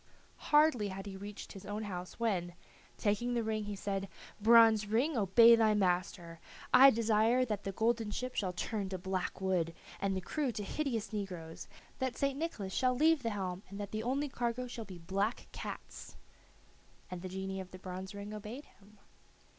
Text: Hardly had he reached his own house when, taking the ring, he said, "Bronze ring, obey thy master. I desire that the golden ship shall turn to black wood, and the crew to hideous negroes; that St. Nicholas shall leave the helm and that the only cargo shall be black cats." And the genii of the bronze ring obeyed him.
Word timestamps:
Hardly 0.49 0.87
had 0.87 1.05
he 1.05 1.15
reached 1.15 1.53
his 1.53 1.63
own 1.63 1.83
house 1.83 2.19
when, 2.19 2.55
taking 2.97 3.35
the 3.35 3.43
ring, 3.43 3.65
he 3.65 3.75
said, 3.75 4.09
"Bronze 4.41 4.87
ring, 4.87 5.15
obey 5.15 5.55
thy 5.55 5.75
master. 5.75 6.39
I 6.73 6.89
desire 6.89 7.45
that 7.45 7.65
the 7.65 7.71
golden 7.71 8.09
ship 8.09 8.33
shall 8.33 8.51
turn 8.51 8.89
to 8.89 8.97
black 8.97 9.39
wood, 9.39 9.75
and 9.99 10.17
the 10.17 10.19
crew 10.21 10.51
to 10.53 10.63
hideous 10.63 11.13
negroes; 11.13 11.67
that 11.99 12.17
St. 12.17 12.39
Nicholas 12.39 12.73
shall 12.73 12.95
leave 12.95 13.21
the 13.21 13.29
helm 13.29 13.61
and 13.69 13.79
that 13.79 13.91
the 13.91 14.01
only 14.01 14.27
cargo 14.27 14.65
shall 14.65 14.85
be 14.85 14.97
black 14.97 15.45
cats." 15.51 16.15
And 17.11 17.21
the 17.21 17.29
genii 17.29 17.59
of 17.59 17.69
the 17.69 17.77
bronze 17.77 18.15
ring 18.15 18.33
obeyed 18.33 18.65
him. 18.65 18.97